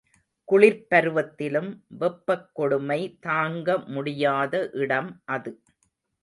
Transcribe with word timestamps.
குளிர்ப் 0.49 0.87
பருவத்திலும் 0.89 1.69
வெப்பக் 1.97 2.49
கொடுமை 2.53 3.17
தாங்க 3.19 3.77
முடியாத 3.87 4.69
இடம் 4.75 5.21
அது. 5.25 5.53